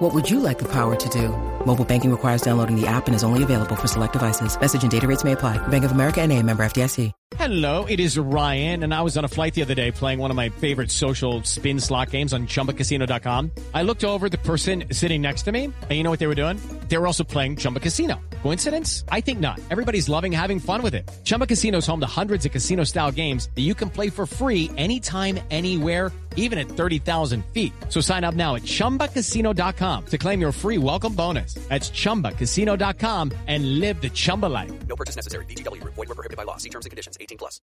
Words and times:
What 0.00 0.14
would 0.14 0.30
you 0.30 0.40
like 0.40 0.58
the 0.58 0.68
power 0.72 0.96
to 0.96 1.08
do? 1.10 1.28
Mobile 1.66 1.84
banking 1.84 2.10
requires 2.10 2.40
downloading 2.40 2.80
the 2.80 2.86
app 2.86 3.06
and 3.06 3.14
is 3.14 3.22
only 3.22 3.42
available 3.42 3.76
for 3.76 3.86
select 3.86 4.14
devices. 4.14 4.58
Message 4.58 4.82
and 4.82 4.90
data 4.90 5.06
rates 5.06 5.24
may 5.24 5.32
apply. 5.32 5.58
Bank 5.68 5.84
of 5.84 5.92
America 5.92 6.22
and 6.22 6.32
a 6.32 6.42
member 6.42 6.62
FDIC. 6.62 7.12
Hello, 7.36 7.84
it 7.84 8.00
is 8.00 8.18
Ryan, 8.18 8.82
and 8.82 8.94
I 8.94 9.02
was 9.02 9.18
on 9.18 9.24
a 9.26 9.28
flight 9.28 9.52
the 9.52 9.60
other 9.62 9.74
day 9.74 9.92
playing 9.92 10.18
one 10.18 10.30
of 10.30 10.36
my 10.36 10.48
favorite 10.48 10.90
social 10.90 11.42
spin 11.44 11.78
slot 11.80 12.10
games 12.10 12.32
on 12.32 12.46
ChumbaCasino.com. 12.46 13.50
I 13.74 13.82
looked 13.82 14.04
over 14.04 14.30
the 14.30 14.38
person 14.38 14.84
sitting 14.90 15.20
next 15.20 15.42
to 15.42 15.52
me, 15.52 15.64
and 15.64 15.90
you 15.90 16.02
know 16.02 16.10
what 16.10 16.18
they 16.18 16.26
were 16.26 16.34
doing? 16.34 16.58
They 16.88 16.96
were 16.96 17.06
also 17.06 17.22
playing 17.22 17.56
Chumba 17.56 17.80
Casino. 17.80 18.20
Coincidence? 18.42 19.04
I 19.10 19.20
think 19.20 19.38
not. 19.38 19.60
Everybody's 19.70 20.08
loving 20.08 20.32
having 20.32 20.60
fun 20.60 20.80
with 20.82 20.94
it. 20.94 21.10
Chumba 21.24 21.46
Casino 21.46 21.78
is 21.78 21.86
home 21.86 22.00
to 22.00 22.20
hundreds 22.20 22.46
of 22.46 22.52
casino-style 22.52 23.12
games 23.12 23.50
that 23.54 23.62
you 23.62 23.74
can 23.74 23.90
play 23.90 24.08
for 24.08 24.24
free 24.24 24.70
anytime, 24.78 25.38
anywhere 25.50 26.10
even 26.36 26.58
at 26.58 26.66
30,000 26.66 27.42
feet. 27.52 27.72
So 27.88 28.02
sign 28.02 28.22
up 28.22 28.34
now 28.34 28.56
at 28.56 28.64
ChumbaCasino.com 28.64 30.04
to 30.06 30.18
claim 30.18 30.40
your 30.42 30.52
free 30.52 30.76
welcome 30.76 31.14
bonus. 31.14 31.54
That's 31.68 31.88
ChumbaCasino.com 31.88 33.32
and 33.46 33.80
live 33.80 34.02
the 34.02 34.10
Chumba 34.10 34.46
life. 34.46 34.72
No 34.86 34.96
purchase 34.96 35.16
necessary. 35.16 35.44
VGW. 35.46 35.82
Void 35.84 35.96
were 35.96 36.06
prohibited 36.06 36.36
by 36.36 36.42
law. 36.42 36.58
See 36.58 36.68
terms 36.68 36.84
and 36.86 36.90
conditions. 36.90 37.16
18 37.20 37.38
plus. 37.38 37.60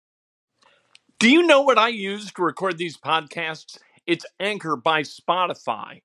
Do 1.22 1.30
you 1.30 1.46
know 1.46 1.62
what 1.62 1.78
I 1.78 1.86
use 1.86 2.32
to 2.32 2.42
record 2.42 2.78
these 2.78 2.96
podcasts? 2.96 3.78
It's 4.08 4.26
Anchor 4.40 4.74
by 4.74 5.02
Spotify. 5.02 6.02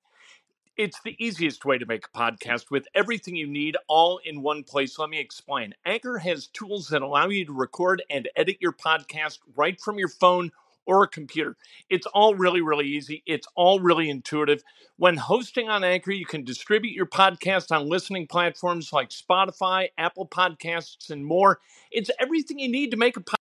It's 0.76 1.00
the 1.04 1.16
easiest 1.18 1.64
way 1.64 1.76
to 1.76 1.86
make 1.86 2.04
a 2.06 2.16
podcast 2.16 2.70
with 2.70 2.86
everything 2.94 3.34
you 3.34 3.48
need 3.48 3.76
all 3.88 4.20
in 4.24 4.42
one 4.42 4.62
place. 4.62 4.96
Let 4.96 5.10
me 5.10 5.18
explain. 5.18 5.74
Anchor 5.84 6.18
has 6.18 6.46
tools 6.46 6.86
that 6.90 7.02
allow 7.02 7.26
you 7.26 7.44
to 7.46 7.52
record 7.52 8.00
and 8.08 8.28
edit 8.36 8.58
your 8.60 8.72
podcast 8.72 9.40
right 9.56 9.80
from 9.80 9.98
your 9.98 10.06
phone 10.08 10.52
or 10.88 11.04
a 11.04 11.08
computer. 11.08 11.54
It's 11.90 12.06
all 12.06 12.34
really, 12.34 12.62
really 12.62 12.86
easy. 12.86 13.22
It's 13.26 13.46
all 13.54 13.78
really 13.78 14.10
intuitive. 14.10 14.64
When 14.96 15.18
hosting 15.18 15.68
on 15.68 15.84
Anchor, 15.84 16.10
you 16.10 16.26
can 16.26 16.42
distribute 16.42 16.94
your 16.94 17.06
podcast 17.06 17.70
on 17.70 17.88
listening 17.88 18.26
platforms 18.26 18.92
like 18.92 19.10
Spotify, 19.10 19.90
Apple 19.98 20.26
Podcasts, 20.26 21.10
and 21.10 21.24
more. 21.24 21.60
It's 21.92 22.10
everything 22.18 22.58
you 22.58 22.70
need 22.70 22.90
to 22.90 22.96
make 22.96 23.16
a 23.16 23.20
podcast. 23.20 23.34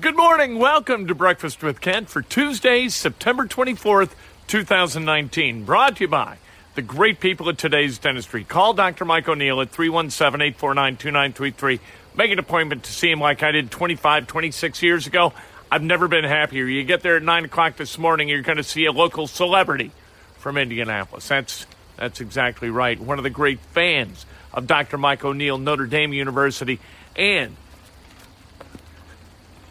Good 0.00 0.16
morning. 0.16 0.58
Welcome 0.58 1.06
to 1.08 1.14
Breakfast 1.14 1.62
with 1.62 1.80
Kent 1.80 2.08
for 2.08 2.22
Tuesday, 2.22 2.88
September 2.88 3.46
24th, 3.46 4.10
2019. 4.46 5.64
Brought 5.64 5.96
to 5.96 6.04
you 6.04 6.08
by 6.08 6.38
the 6.74 6.82
great 6.82 7.20
people 7.20 7.48
at 7.48 7.58
today's 7.58 7.98
dentistry. 7.98 8.44
Call 8.44 8.74
Dr. 8.74 9.04
Mike 9.04 9.28
O'Neill 9.28 9.60
at 9.60 9.70
317 9.70 10.40
849 10.40 10.96
2933. 10.96 11.80
Make 12.16 12.30
an 12.30 12.38
appointment 12.38 12.84
to 12.84 12.92
see 12.92 13.10
him 13.10 13.20
like 13.20 13.42
I 13.42 13.50
did 13.50 13.70
25, 13.70 14.26
26 14.26 14.82
years 14.82 15.06
ago. 15.06 15.32
I've 15.70 15.82
never 15.82 16.06
been 16.06 16.24
happier. 16.24 16.64
You 16.64 16.84
get 16.84 17.02
there 17.02 17.16
at 17.16 17.22
9 17.22 17.46
o'clock 17.46 17.76
this 17.76 17.98
morning, 17.98 18.28
you're 18.28 18.42
going 18.42 18.58
to 18.58 18.62
see 18.62 18.84
a 18.84 18.92
local 18.92 19.26
celebrity 19.26 19.90
from 20.38 20.56
Indianapolis. 20.56 21.26
That's, 21.26 21.66
that's 21.96 22.20
exactly 22.20 22.70
right. 22.70 23.00
One 23.00 23.18
of 23.18 23.24
the 23.24 23.30
great 23.30 23.58
fans 23.58 24.26
of 24.52 24.68
Dr. 24.68 24.96
Mike 24.96 25.24
O'Neill, 25.24 25.58
Notre 25.58 25.86
Dame 25.86 26.12
University, 26.12 26.78
and 27.16 27.56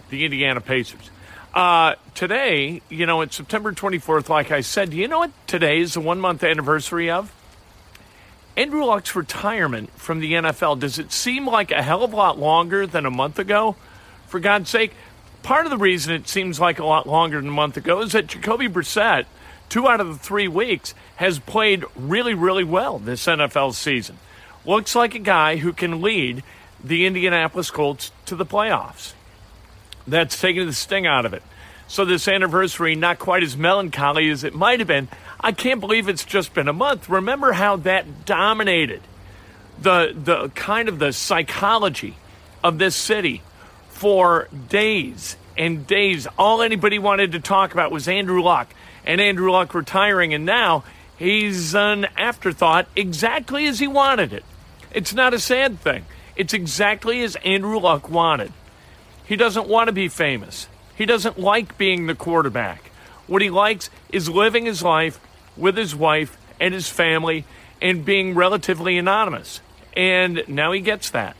the 0.09 0.25
Indiana 0.25 0.59
Pacers. 0.59 1.09
Uh, 1.53 1.95
today, 2.13 2.81
you 2.89 3.05
know, 3.05 3.21
it's 3.21 3.37
September 3.37 3.71
24th, 3.71 4.27
like 4.27 4.51
I 4.51 4.61
said. 4.61 4.89
Do 4.89 4.97
you 4.97 5.07
know 5.07 5.19
what 5.19 5.31
today 5.47 5.79
is 5.79 5.93
the 5.93 6.01
one 6.01 6.19
month 6.19 6.43
anniversary 6.43 7.09
of? 7.09 7.31
Andrew 8.55 8.85
Luck's 8.85 9.15
retirement 9.15 9.89
from 9.97 10.19
the 10.19 10.33
NFL. 10.33 10.79
Does 10.79 10.99
it 10.99 11.11
seem 11.11 11.47
like 11.47 11.71
a 11.71 11.81
hell 11.81 12.03
of 12.03 12.13
a 12.13 12.15
lot 12.15 12.37
longer 12.37 12.85
than 12.85 13.05
a 13.05 13.11
month 13.11 13.39
ago? 13.39 13.75
For 14.27 14.39
God's 14.39 14.69
sake, 14.69 14.93
part 15.41 15.65
of 15.65 15.71
the 15.71 15.77
reason 15.77 16.13
it 16.13 16.27
seems 16.27 16.59
like 16.59 16.79
a 16.79 16.85
lot 16.85 17.07
longer 17.07 17.39
than 17.39 17.49
a 17.49 17.53
month 17.53 17.77
ago 17.77 18.01
is 18.01 18.11
that 18.11 18.27
Jacoby 18.27 18.67
Brissett, 18.67 19.25
two 19.69 19.87
out 19.87 19.99
of 19.99 20.07
the 20.07 20.17
three 20.17 20.47
weeks, 20.47 20.93
has 21.15 21.39
played 21.39 21.83
really, 21.95 22.33
really 22.35 22.63
well 22.63 22.99
this 22.99 23.25
NFL 23.25 23.73
season. 23.73 24.19
Looks 24.65 24.95
like 24.95 25.15
a 25.15 25.19
guy 25.19 25.57
who 25.57 25.73
can 25.73 26.01
lead 26.01 26.43
the 26.83 27.05
Indianapolis 27.05 27.71
Colts 27.71 28.11
to 28.25 28.35
the 28.35 28.45
playoffs. 28.45 29.13
That's 30.07 30.39
taking 30.39 30.67
the 30.67 30.73
sting 30.73 31.07
out 31.07 31.25
of 31.25 31.33
it. 31.33 31.43
So 31.87 32.05
this 32.05 32.27
anniversary, 32.27 32.95
not 32.95 33.19
quite 33.19 33.43
as 33.43 33.57
melancholy 33.57 34.29
as 34.29 34.43
it 34.43 34.53
might 34.53 34.79
have 34.79 34.87
been. 34.87 35.09
I 35.43 35.51
can't 35.51 35.81
believe 35.81 36.07
it's 36.07 36.23
just 36.23 36.53
been 36.53 36.69
a 36.69 36.73
month. 36.73 37.09
Remember 37.09 37.51
how 37.51 37.75
that 37.77 38.25
dominated 38.25 39.01
the 39.77 40.15
the 40.15 40.49
kind 40.55 40.87
of 40.87 40.99
the 40.99 41.11
psychology 41.11 42.15
of 42.63 42.77
this 42.77 42.95
city 42.95 43.41
for 43.89 44.47
days 44.69 45.35
and 45.57 45.85
days. 45.85 46.27
All 46.37 46.61
anybody 46.61 46.97
wanted 46.97 47.33
to 47.33 47.41
talk 47.41 47.73
about 47.73 47.91
was 47.91 48.07
Andrew 48.07 48.41
Luck 48.41 48.73
and 49.05 49.19
Andrew 49.19 49.51
Luck 49.51 49.73
retiring, 49.73 50.33
and 50.33 50.45
now 50.45 50.85
he's 51.17 51.75
an 51.75 52.05
afterthought 52.17 52.87
exactly 52.95 53.65
as 53.67 53.79
he 53.79 53.87
wanted 53.87 54.31
it. 54.31 54.45
It's 54.91 55.13
not 55.13 55.33
a 55.33 55.39
sad 55.39 55.79
thing. 55.79 56.05
It's 56.37 56.53
exactly 56.53 57.21
as 57.21 57.35
Andrew 57.43 57.79
Luck 57.79 58.09
wanted. 58.09 58.53
He 59.25 59.35
doesn't 59.35 59.67
want 59.67 59.87
to 59.87 59.93
be 59.93 60.07
famous. 60.07 60.67
He 60.95 61.05
doesn't 61.05 61.37
like 61.37 61.77
being 61.77 62.07
the 62.07 62.15
quarterback. 62.15 62.91
What 63.27 63.41
he 63.41 63.49
likes 63.49 63.89
is 64.09 64.29
living 64.29 64.65
his 64.65 64.83
life 64.83 65.19
with 65.55 65.77
his 65.77 65.95
wife 65.95 66.37
and 66.59 66.73
his 66.73 66.89
family 66.89 67.45
and 67.81 68.05
being 68.05 68.35
relatively 68.35 68.97
anonymous. 68.97 69.61
And 69.95 70.43
now 70.47 70.71
he 70.71 70.79
gets 70.79 71.09
that. 71.11 71.35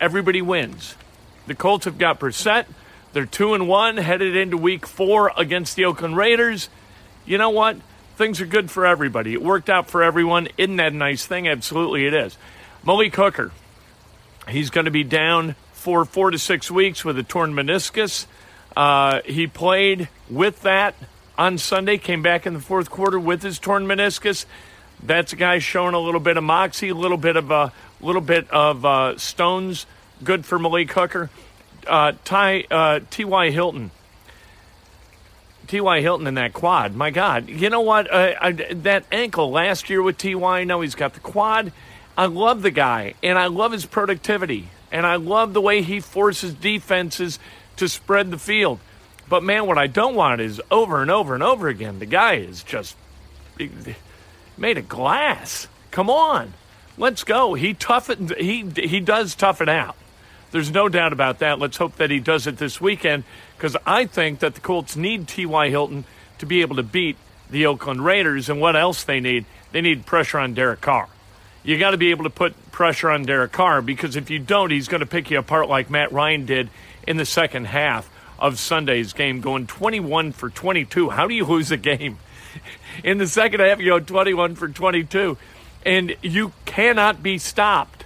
Everybody 0.00 0.42
wins. 0.42 0.96
The 1.46 1.54
Colts 1.54 1.84
have 1.84 1.98
got 1.98 2.18
Brissett. 2.20 2.66
They're 3.12 3.26
two 3.26 3.54
and 3.54 3.68
one, 3.68 3.98
headed 3.98 4.36
into 4.36 4.56
week 4.56 4.86
four 4.86 5.32
against 5.36 5.76
the 5.76 5.84
Oakland 5.84 6.16
Raiders. 6.16 6.68
You 7.26 7.38
know 7.38 7.50
what? 7.50 7.76
Things 8.16 8.40
are 8.40 8.46
good 8.46 8.70
for 8.70 8.86
everybody. 8.86 9.32
It 9.32 9.42
worked 9.42 9.68
out 9.68 9.88
for 9.88 10.02
everyone. 10.02 10.48
Isn't 10.56 10.76
that 10.76 10.92
a 10.92 10.96
nice 10.96 11.26
thing? 11.26 11.46
Absolutely, 11.46 12.06
it 12.06 12.14
is. 12.14 12.36
Malik 12.84 13.14
Hooker, 13.14 13.52
he's 14.48 14.70
going 14.70 14.86
to 14.86 14.90
be 14.90 15.04
down 15.04 15.54
for 15.72 16.04
four 16.04 16.30
to 16.30 16.38
six 16.38 16.70
weeks 16.70 17.04
with 17.04 17.18
a 17.18 17.22
torn 17.22 17.52
meniscus. 17.52 18.26
Uh, 18.76 19.20
he 19.24 19.46
played 19.46 20.08
with 20.30 20.62
that 20.62 20.94
on 21.42 21.58
Sunday, 21.58 21.98
came 21.98 22.22
back 22.22 22.46
in 22.46 22.54
the 22.54 22.60
fourth 22.60 22.88
quarter 22.88 23.18
with 23.18 23.42
his 23.42 23.58
torn 23.58 23.84
meniscus. 23.84 24.46
That's 25.02 25.32
a 25.32 25.36
guy 25.36 25.58
showing 25.58 25.92
a 25.92 25.98
little 25.98 26.20
bit 26.20 26.36
of 26.36 26.44
moxie, 26.44 26.90
a 26.90 26.94
little 26.94 27.16
bit 27.16 27.34
of 27.34 27.50
a 27.50 27.54
uh, 27.54 27.70
little 28.00 28.20
bit 28.20 28.48
of 28.50 28.84
uh, 28.84 29.18
stones. 29.18 29.84
Good 30.22 30.46
for 30.46 30.56
Malik 30.60 30.92
Hooker. 30.92 31.30
Uh, 31.84 32.12
Ty 32.24 32.66
uh, 32.70 33.00
T.Y. 33.10 33.50
Hilton. 33.50 33.90
T.Y. 35.66 36.00
Hilton 36.00 36.28
in 36.28 36.34
that 36.34 36.52
quad. 36.52 36.94
My 36.94 37.10
God. 37.10 37.48
You 37.48 37.70
know 37.70 37.80
what? 37.80 38.08
Uh, 38.08 38.34
I, 38.40 38.52
that 38.52 39.04
ankle 39.10 39.50
last 39.50 39.90
year 39.90 40.00
with 40.00 40.18
T.Y., 40.18 40.62
now 40.62 40.80
he's 40.80 40.94
got 40.94 41.14
the 41.14 41.20
quad. 41.20 41.72
I 42.16 42.26
love 42.26 42.62
the 42.62 42.70
guy, 42.70 43.14
and 43.20 43.36
I 43.36 43.48
love 43.48 43.72
his 43.72 43.84
productivity, 43.84 44.68
and 44.92 45.04
I 45.04 45.16
love 45.16 45.54
the 45.54 45.60
way 45.60 45.82
he 45.82 45.98
forces 45.98 46.54
defenses 46.54 47.40
to 47.78 47.88
spread 47.88 48.30
the 48.30 48.38
field. 48.38 48.78
But 49.32 49.42
man, 49.42 49.64
what 49.64 49.78
I 49.78 49.86
don't 49.86 50.14
want 50.14 50.42
is 50.42 50.60
over 50.70 51.00
and 51.00 51.10
over 51.10 51.32
and 51.32 51.42
over 51.42 51.66
again. 51.68 52.00
The 52.00 52.04
guy 52.04 52.34
is 52.34 52.62
just 52.62 52.94
made 54.58 54.76
of 54.76 54.90
glass. 54.90 55.68
Come 55.90 56.10
on, 56.10 56.52
let's 56.98 57.24
go. 57.24 57.54
He 57.54 57.72
tough 57.72 58.10
it. 58.10 58.36
He 58.36 58.68
he 58.76 59.00
does 59.00 59.34
toughen 59.34 59.70
out. 59.70 59.96
There's 60.50 60.70
no 60.70 60.90
doubt 60.90 61.14
about 61.14 61.38
that. 61.38 61.58
Let's 61.58 61.78
hope 61.78 61.96
that 61.96 62.10
he 62.10 62.20
does 62.20 62.46
it 62.46 62.58
this 62.58 62.78
weekend 62.78 63.24
because 63.56 63.74
I 63.86 64.04
think 64.04 64.40
that 64.40 64.54
the 64.54 64.60
Colts 64.60 64.96
need 64.96 65.28
T.Y. 65.28 65.70
Hilton 65.70 66.04
to 66.36 66.44
be 66.44 66.60
able 66.60 66.76
to 66.76 66.82
beat 66.82 67.16
the 67.48 67.64
Oakland 67.64 68.04
Raiders. 68.04 68.50
And 68.50 68.60
what 68.60 68.76
else 68.76 69.02
they 69.02 69.20
need? 69.20 69.46
They 69.70 69.80
need 69.80 70.04
pressure 70.04 70.40
on 70.40 70.52
Derek 70.52 70.82
Carr. 70.82 71.08
You 71.62 71.78
got 71.78 71.92
to 71.92 71.96
be 71.96 72.10
able 72.10 72.24
to 72.24 72.30
put 72.30 72.70
pressure 72.70 73.08
on 73.08 73.22
Derek 73.22 73.52
Carr 73.52 73.80
because 73.80 74.14
if 74.14 74.28
you 74.28 74.40
don't, 74.40 74.70
he's 74.70 74.88
going 74.88 75.00
to 75.00 75.06
pick 75.06 75.30
you 75.30 75.38
apart 75.38 75.70
like 75.70 75.88
Matt 75.88 76.12
Ryan 76.12 76.44
did 76.44 76.68
in 77.08 77.16
the 77.16 77.24
second 77.24 77.64
half 77.68 78.10
of 78.38 78.58
Sunday's 78.58 79.12
game, 79.12 79.40
going 79.40 79.66
21 79.66 80.32
for 80.32 80.50
22. 80.50 81.10
How 81.10 81.26
do 81.26 81.34
you 81.34 81.44
lose 81.44 81.70
a 81.70 81.76
game? 81.76 82.18
In 83.04 83.18
the 83.18 83.26
second 83.26 83.60
half, 83.60 83.80
you 83.80 83.90
go 83.90 84.00
21 84.00 84.54
for 84.54 84.68
22, 84.68 85.38
and 85.84 86.16
you 86.22 86.52
cannot 86.64 87.22
be 87.22 87.38
stopped. 87.38 88.04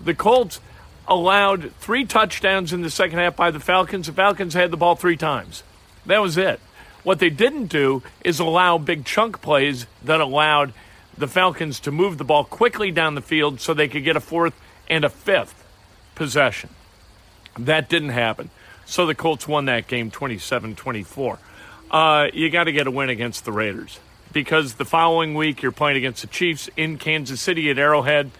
The 0.00 0.14
Colts 0.14 0.60
allowed 1.08 1.72
three 1.76 2.04
touchdowns 2.04 2.72
in 2.72 2.82
the 2.82 2.90
second 2.90 3.18
half 3.18 3.36
by 3.36 3.50
the 3.50 3.60
Falcons. 3.60 4.06
The 4.06 4.12
Falcons 4.12 4.54
had 4.54 4.70
the 4.70 4.76
ball 4.76 4.96
three 4.96 5.16
times. 5.16 5.62
That 6.06 6.20
was 6.20 6.36
it. 6.38 6.60
What 7.02 7.18
they 7.18 7.30
didn't 7.30 7.66
do 7.66 8.02
is 8.24 8.38
allow 8.38 8.78
big 8.78 9.04
chunk 9.04 9.40
plays 9.40 9.86
that 10.04 10.20
allowed 10.20 10.72
the 11.16 11.28
Falcons 11.28 11.80
to 11.80 11.90
move 11.90 12.18
the 12.18 12.24
ball 12.24 12.44
quickly 12.44 12.90
down 12.90 13.14
the 13.14 13.22
field 13.22 13.60
so 13.60 13.74
they 13.74 13.88
could 13.88 14.04
get 14.04 14.16
a 14.16 14.20
fourth 14.20 14.54
and 14.88 15.04
a 15.04 15.08
fifth 15.08 15.64
possession. 16.14 16.70
That 17.58 17.88
didn't 17.88 18.10
happen. 18.10 18.50
So 18.90 19.06
the 19.06 19.14
Colts 19.14 19.46
won 19.46 19.66
that 19.66 19.86
game 19.86 20.10
27 20.10 20.74
24. 20.74 21.38
Uh, 21.92 22.26
you 22.34 22.50
got 22.50 22.64
to 22.64 22.72
get 22.72 22.88
a 22.88 22.90
win 22.90 23.08
against 23.08 23.44
the 23.44 23.52
Raiders 23.52 24.00
because 24.32 24.74
the 24.74 24.84
following 24.84 25.34
week 25.34 25.62
you're 25.62 25.70
playing 25.70 25.96
against 25.96 26.22
the 26.22 26.26
Chiefs 26.26 26.68
in 26.76 26.98
Kansas 26.98 27.40
City 27.40 27.70
at 27.70 27.78
Arrowhead. 27.78 28.32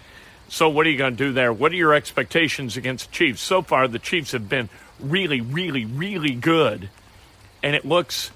So 0.49 0.69
what 0.69 0.87
are 0.87 0.91
you 0.91 0.99
going 0.99 1.17
to 1.17 1.17
do 1.17 1.33
there? 1.33 1.53
What 1.53 1.71
are 1.71 1.77
your 1.77 1.95
expectations 1.95 2.77
against 2.77 3.11
the 3.11 3.15
Chiefs? 3.15 3.41
So 3.41 3.63
far, 3.63 3.87
the 3.87 4.01
Chiefs 4.01 4.33
have 4.33 4.49
been 4.49 4.69
really, 4.99 5.41
really, 5.41 5.85
really 5.85 6.35
good, 6.35 6.91
and 7.63 7.77
it 7.77 7.85
looks 7.85 8.33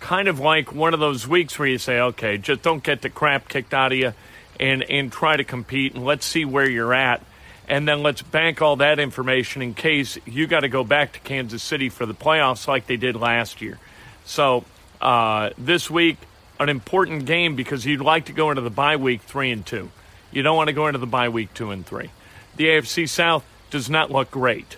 kind 0.00 0.28
of 0.28 0.38
like 0.38 0.70
one 0.70 0.92
of 0.92 1.00
those 1.00 1.26
weeks 1.26 1.58
where 1.58 1.66
you 1.66 1.78
say, 1.78 1.98
okay, 1.98 2.36
just 2.36 2.60
don't 2.60 2.82
get 2.82 3.00
the 3.00 3.08
crap 3.08 3.48
kicked 3.48 3.72
out 3.72 3.90
of 3.90 3.96
you, 3.96 4.12
and 4.60 4.82
and 4.90 5.10
try 5.10 5.34
to 5.34 5.44
compete, 5.44 5.94
and 5.94 6.04
let's 6.04 6.26
see 6.26 6.44
where 6.44 6.68
you're 6.68 6.92
at, 6.92 7.22
and 7.68 7.88
then 7.88 8.02
let's 8.02 8.22
bank 8.22 8.60
all 8.60 8.76
that 8.76 8.98
information 8.98 9.62
in 9.62 9.74
case 9.74 10.18
you 10.26 10.46
got 10.46 10.60
to 10.60 10.68
go 10.68 10.84
back 10.84 11.12
to 11.12 11.20
Kansas 11.20 11.62
City 11.62 11.88
for 11.88 12.06
the 12.06 12.14
playoffs 12.14 12.68
like 12.68 12.86
they 12.86 12.96
did 12.96 13.16
last 13.16 13.62
year. 13.62 13.78
So 14.24 14.64
uh, 15.00 15.50
this 15.56 15.90
week, 15.90 16.18
an 16.60 16.68
important 16.68 17.24
game 17.26 17.56
because 17.56 17.84
you'd 17.84 18.00
like 18.00 18.26
to 18.26 18.32
go 18.32 18.50
into 18.50 18.62
the 18.62 18.70
bye 18.70 18.96
week 18.96 19.22
three 19.22 19.50
and 19.50 19.64
two. 19.64 19.90
You 20.30 20.42
don't 20.42 20.56
want 20.56 20.68
to 20.68 20.72
go 20.72 20.86
into 20.86 20.98
the 20.98 21.06
bye 21.06 21.28
week 21.28 21.54
two 21.54 21.70
and 21.70 21.86
three. 21.86 22.10
The 22.56 22.66
AFC 22.66 23.08
South 23.08 23.44
does 23.70 23.90
not 23.90 24.10
look 24.10 24.30
great, 24.30 24.76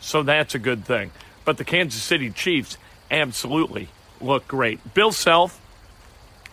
so 0.00 0.22
that's 0.22 0.54
a 0.54 0.58
good 0.58 0.84
thing. 0.84 1.10
But 1.44 1.56
the 1.56 1.64
Kansas 1.64 2.02
City 2.02 2.30
Chiefs 2.30 2.76
absolutely 3.10 3.88
look 4.20 4.46
great. 4.46 4.94
Bill 4.94 5.12
Self 5.12 5.60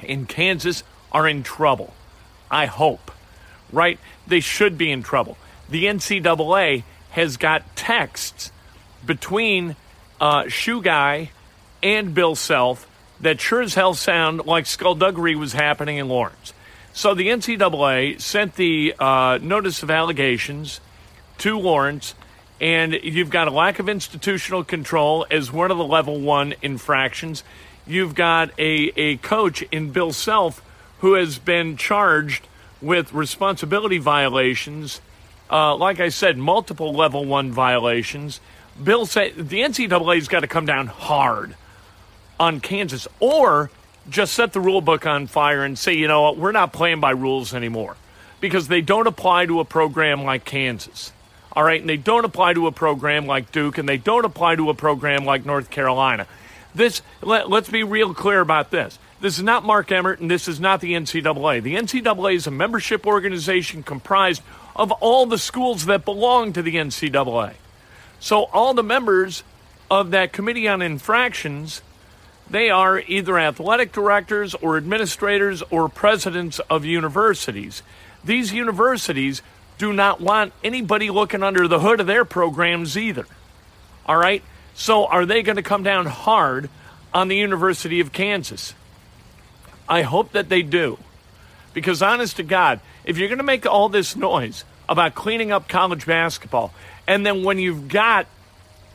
in 0.02 0.26
Kansas 0.26 0.84
are 1.12 1.28
in 1.28 1.44
trouble. 1.44 1.94
I 2.50 2.68
hope, 2.68 3.12
right? 3.72 4.00
They 4.28 4.40
should 4.40 4.78
be 4.78 4.92
in 4.92 5.04
trouble. 5.04 5.38
The 5.70 5.86
NCAA 5.86 6.84
has 7.12 7.38
got 7.38 7.76
texts 7.76 8.52
between 9.06 9.76
uh, 10.20 10.48
Shoe 10.48 10.82
Guy 10.82 11.32
and 11.82 12.14
Bill 12.14 12.36
Self 12.36 12.88
that 13.22 13.40
sure 13.40 13.62
as 13.62 13.76
hell 13.76 13.94
sound 13.94 14.46
like 14.46 14.66
skullduggery 14.66 15.36
was 15.36 15.54
happening 15.54 15.98
in 15.98 16.08
Lawrence. 16.08 16.54
So 16.94 17.14
the 17.14 17.28
NCAA 17.28 18.22
sent 18.22 18.56
the 18.56 18.96
uh, 18.98 19.40
notice 19.42 19.84
of 19.84 19.92
allegations 19.92 20.80
to 21.40 21.60
Lawrence, 21.60 22.16
and 22.62 22.94
you've 22.94 23.30
got 23.30 23.48
a 23.48 23.52
lack 23.52 23.80
of 23.80 23.90
institutional 23.90 24.64
control 24.64 25.26
as 25.30 25.52
one 25.52 25.72
of 25.72 25.78
the 25.78 25.84
level 25.84 26.22
one 26.22 26.54
infractions. 26.62 27.44
You've 27.86 28.16
got 28.16 28.52
a, 28.58 28.92
a 28.96 29.18
coach 29.18 29.62
in 29.64 29.92
Bill 29.92 30.14
Self 30.14 30.62
who 31.00 31.14
has 31.16 31.38
been 31.38 31.78
charged 31.78 32.48
with 32.82 33.14
responsibility 33.14 33.98
violations. 33.98 35.02
Uh, 35.50 35.76
like 35.76 36.00
I 36.00 36.10
said, 36.10 36.38
multiple 36.38 36.94
level 36.94 37.26
one 37.26 37.52
violations. 37.52 38.40
Bill 38.82 39.06
said 39.06 39.36
the 39.36 39.62
NCAA's 39.62 40.28
got 40.28 40.42
to 40.42 40.48
come 40.48 40.66
down 40.66 40.88
hard 40.88 41.56
on 42.40 42.60
Kansas 42.60 43.08
or 43.20 43.70
just 44.10 44.34
set 44.34 44.54
the 44.54 44.60
rule 44.60 44.82
book 44.82 45.06
on 45.06 45.28
fire 45.28 45.64
and 45.64 45.78
say, 45.78 45.94
you 45.94 46.08
know 46.08 46.24
what, 46.24 46.38
we're 46.38 46.52
not 46.52 46.74
playing 46.74 47.00
by 47.00 47.12
rules 47.12 47.54
anymore 47.54 47.96
because 48.42 48.68
they 48.68 48.82
don't 48.82 49.08
apply 49.08 49.46
to 49.46 49.60
a 49.60 49.66
program 49.66 50.24
like 50.24 50.46
Kansas. 50.46 51.12
All 51.54 51.64
right, 51.64 51.80
and 51.80 51.90
they 51.90 51.98
don't 51.98 52.26
apply 52.26 52.54
to 52.54 52.68
a 52.68 52.72
program 52.72 53.26
like 53.26 53.52
Duke 53.52 53.78
and 53.78 53.88
they 53.88 53.98
don't 53.98 54.26
apply 54.26 54.58
to 54.58 54.70
a 54.70 54.74
program 54.74 55.24
like 55.24 55.46
North 55.46 55.70
Carolina. 55.70 56.28
This 56.74 57.02
let, 57.22 57.50
us 57.52 57.70
be 57.70 57.84
real 57.84 58.14
clear 58.14 58.42
about 58.42 58.72
this. 58.72 59.00
This 59.22 59.38
is 59.38 59.44
not 59.44 59.64
Mark 59.64 59.92
Emmert 59.92 60.20
and 60.20 60.30
this 60.30 60.50
is 60.50 60.60
not 60.60 60.82
the 60.82 60.94
NCAA. 60.94 61.64
The 61.64 61.76
NCAA 61.76 62.36
is 62.36 62.48
a 62.48 62.52
membership 62.52 63.08
organization 63.08 63.82
comprised 63.82 64.42
of 64.75 64.92
all 64.94 65.25
the 65.25 65.38
schools 65.38 65.86
that 65.86 66.06
belong 66.06 66.54
to 66.54 66.62
the 66.62 66.75
NCAA. 66.75 67.54
So 68.19 68.44
all 68.45 68.74
the 68.74 68.83
members 68.83 69.44
of 69.89 70.12
that 70.12 70.33
committee 70.33 70.68
on 70.68 70.81
infractions 70.81 71.81
they 72.50 72.69
are 72.69 73.00
either 73.00 73.39
athletic 73.39 73.92
directors 73.92 74.54
or 74.56 74.77
administrators 74.77 75.63
or 75.72 75.89
presidents 75.89 76.60
of 76.69 76.86
universities. 76.86 77.81
These 78.24 78.54
universities 78.54 79.42
do 79.77 79.92
not 79.92 80.22
want 80.22 80.54
anybody 80.63 81.10
looking 81.10 81.44
under 81.44 81.68
the 81.68 81.80
hood 81.80 82.00
of 82.00 82.07
their 82.07 82.24
programs 82.24 82.98
either. 82.98 83.25
All 84.06 84.18
right? 84.18 84.44
So 84.75 85.06
are 85.07 85.25
they 85.25 85.42
going 85.42 85.56
to 85.56 85.63
come 85.63 85.83
down 85.83 86.06
hard 86.06 86.69
on 87.13 87.30
the 87.30 87.36
University 87.36 88.00
of 88.00 88.12
Kansas? 88.12 88.74
I 89.89 90.04
hope 90.04 90.31
that 90.33 90.50
they 90.50 90.62
do. 90.62 90.98
Because 91.75 92.01
honest 92.01 92.38
to 92.38 92.44
God, 92.44 92.80
if 93.04 93.18
you're 93.18 93.27
going 93.27 93.38
to 93.38 93.44
make 93.44 93.66
all 93.68 93.89
this 93.89 94.16
noise 94.16 94.63
about 94.88 95.13
cleaning 95.13 95.51
up 95.51 95.68
college 95.68 96.06
basketball, 96.06 96.74
and 97.06 97.25
then 97.25 97.44
when 97.44 97.60
you've 97.60 97.89
got 97.89 98.27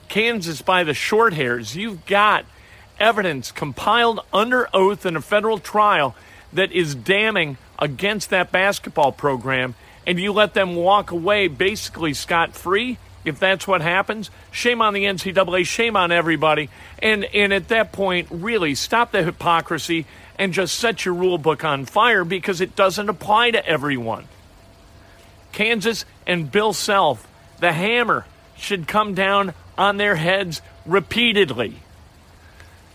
Kansas 0.09 0.63
by 0.63 0.83
the 0.83 0.95
short 0.95 1.35
hairs, 1.35 1.77
you've 1.77 2.07
got 2.07 2.47
evidence 2.99 3.53
compiled 3.53 4.21
under 4.33 4.67
oath 4.75 5.05
in 5.05 5.15
a 5.15 5.21
federal 5.21 5.59
trial 5.59 6.17
that 6.55 6.73
is 6.73 6.95
damning 6.95 7.59
against 7.79 8.31
that 8.31 8.51
basketball 8.51 9.13
program, 9.13 9.75
and 10.07 10.19
you 10.19 10.33
let 10.33 10.55
them 10.55 10.75
walk 10.75 11.11
away 11.11 11.49
basically 11.49 12.15
scot 12.15 12.55
free, 12.55 12.97
if 13.27 13.39
that's 13.39 13.69
what 13.69 13.83
happens, 13.83 14.31
shame 14.51 14.81
on 14.81 14.95
the 14.95 15.05
NCAA, 15.05 15.67
shame 15.67 15.97
on 15.97 16.11
everybody. 16.11 16.71
And, 17.01 17.27
and 17.27 17.53
at 17.53 17.69
that 17.69 17.93
point, 17.93 18.29
really 18.31 18.75
stop 18.75 19.13
the 19.13 19.23
hypocrisy 19.23 20.07
and 20.41 20.55
just 20.55 20.75
set 20.75 21.05
your 21.05 21.13
rule 21.13 21.37
book 21.37 21.65
on 21.65 21.85
fire 21.85 22.25
because 22.25 22.63
it 22.63 22.75
doesn't 22.75 23.11
apply 23.11 23.51
to 23.51 23.65
everyone. 23.67 24.27
Kansas 25.53 26.07
and 26.27 26.51
Bill 26.51 26.73
Self, 26.73 27.29
the 27.59 27.73
hammer 27.73 28.25
should 28.57 28.89
come 28.89 29.13
down 29.13 29.53
on 29.77 29.99
their 29.99 30.17
heads 30.17 30.63
repeatedly. 30.87 31.75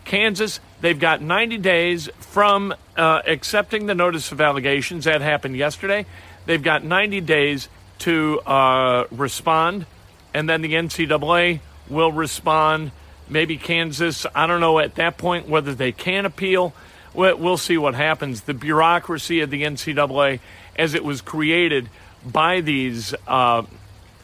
Kansas, 0.06 0.60
they've 0.82 1.00
got 1.00 1.22
90 1.22 1.60
days 1.60 2.10
from 2.20 2.74
uh, 2.98 3.22
accepting 3.28 3.86
the 3.86 3.94
notice 3.94 4.32
of 4.32 4.42
allegations. 4.42 5.06
That 5.06 5.22
happened 5.22 5.56
yesterday. 5.56 6.08
They've 6.48 6.62
got 6.62 6.84
90 6.84 7.22
days 7.22 7.70
to 8.00 8.40
uh, 8.40 9.06
respond, 9.12 9.86
and 10.34 10.50
then 10.50 10.64
the 10.64 10.74
NCAA 10.74 11.60
will 11.90 12.12
respond. 12.12 12.92
Maybe 13.30 13.58
Kansas, 13.58 14.26
I 14.34 14.48
don't 14.48 14.62
know 14.62 14.80
at 14.80 14.96
that 14.96 15.20
point 15.20 15.48
whether 15.48 15.76
they 15.76 15.92
can 15.92 16.26
appeal. 16.26 16.74
We'll 17.16 17.58
see 17.58 17.78
what 17.78 17.96
happens. 17.96 18.42
The 18.42 18.54
bureaucracy 18.54 19.42
of 19.42 19.50
the 19.50 19.64
NCAA, 19.64 20.40
as 20.76 20.94
it 20.94 21.04
was 21.04 21.22
created 21.22 21.90
by 22.26 22.62
these 22.62 23.14
uh, 23.28 23.64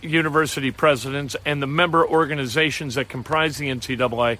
university 0.02 0.72
presidents 0.72 1.36
and 1.46 1.62
the 1.62 1.68
member 1.68 2.06
organizations 2.06 2.96
that 2.96 3.08
comprise 3.08 3.58
the 3.58 3.70
NCAA, 3.70 4.38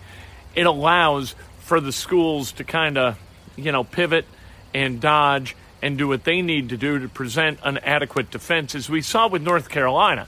it 0.56 0.66
allows 0.66 1.36
for 1.60 1.80
the 1.80 1.92
schools 1.92 2.52
to 2.54 2.64
kind 2.64 2.98
of, 2.98 3.18
you 3.56 3.72
know, 3.72 3.84
pivot 3.84 4.26
and 4.74 5.00
dodge 5.00 5.56
and 5.82 5.98
do 5.98 6.08
what 6.08 6.24
they 6.24 6.42
need 6.42 6.70
to 6.70 6.78
do 6.78 7.00
to 7.00 7.08
present 7.08 7.60
an 7.64 7.78
adequate 7.80 8.30
defense, 8.32 8.76
as 8.76 8.90
we 8.90 9.02
saw 9.02 9.28
with 9.28 9.42
North 9.42 9.70
Carolina. 9.70 10.28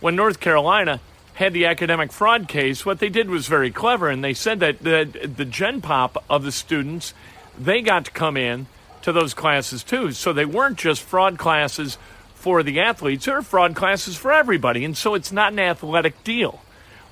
When 0.00 0.16
North 0.16 0.40
Carolina 0.40 1.00
had 1.34 1.52
the 1.52 1.66
academic 1.66 2.12
fraud 2.12 2.48
case, 2.48 2.86
what 2.86 2.98
they 2.98 3.08
did 3.08 3.28
was 3.28 3.46
very 3.46 3.70
clever, 3.70 4.08
and 4.08 4.24
they 4.24 4.32
said 4.32 4.60
that 4.60 4.82
the, 4.82 5.28
the 5.36 5.44
gen 5.44 5.80
pop 5.82 6.24
of 6.30 6.44
the 6.44 6.52
students, 6.52 7.12
they 7.58 7.82
got 7.82 8.04
to 8.06 8.10
come 8.10 8.36
in 8.36 8.66
to 9.02 9.12
those 9.12 9.34
classes 9.34 9.82
too. 9.82 10.12
So 10.12 10.32
they 10.32 10.44
weren't 10.44 10.78
just 10.78 11.02
fraud 11.02 11.38
classes 11.38 11.98
for 12.34 12.62
the 12.62 12.78
athletes, 12.78 13.24
they're 13.24 13.42
fraud 13.42 13.74
classes 13.74 14.16
for 14.16 14.32
everybody. 14.32 14.84
And 14.84 14.96
so 14.96 15.14
it's 15.14 15.32
not 15.32 15.52
an 15.52 15.58
athletic 15.58 16.22
deal. 16.22 16.60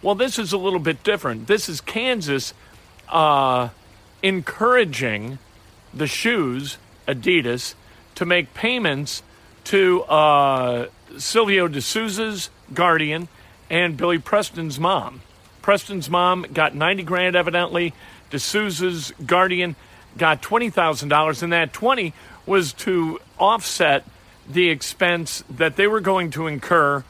Well, 0.01 0.15
this 0.15 0.39
is 0.39 0.53
a 0.53 0.59
little 0.59 0.79
bit 0.79 1.03
different. 1.03 1.47
This 1.47 1.69
is 1.69 1.81
Kansas 1.81 2.55
uh, 3.09 3.71
encouraging 4.23 5.39
the 5.93 6.07
shoes, 6.07 6.77
Adidas, 7.09 7.75
to 8.15 8.25
make 8.25 8.55
payments 8.55 9.23
to 9.65 10.03
uh, 10.03 10.89
Silvio 11.17 11.69
De 11.69 11.81
Sousa's 11.81 12.51
guardian 12.73 13.29
and 13.71 13.97
Billy 13.97 14.19
Preston's 14.19 14.79
mom. 14.79 15.23
Preston's 15.63 16.11
mom 16.11 16.47
got 16.53 16.75
90 16.75 17.03
grand 17.03 17.35
evidently. 17.35 17.95
De 18.31 18.39
Sousa's 18.39 19.13
guardian 19.25 19.75
got 20.17 20.43
$20,000 20.43 21.43
and 21.43 21.53
that 21.53 21.73
20 21.73 22.13
was 22.47 22.73
to 22.73 23.21
offset 23.39 24.05
the 24.49 24.69
expense 24.69 25.43
that 25.49 25.77
they 25.77 25.87
were 25.87 26.01
going 26.01 26.31
to 26.31 26.47
incur 26.47 27.05